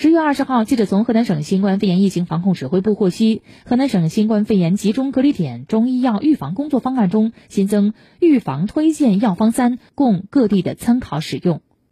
[0.00, 11.62] 十月二十号记者从河南省新冠肺炎疫情防控指挥部获悉河南省新冠肺炎集中隔离点中医药预防工作方案中新增预防推荐药方三供各地的参考使用。